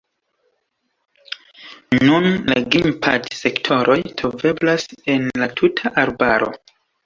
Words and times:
Nun, 2.07 2.25
la 2.53 2.57
grimpad-sektoroj 2.77 3.99
troveblas 4.23 4.89
en 5.17 5.33
la 5.45 5.53
tuta 5.63 5.97
arbaro. 6.07 6.55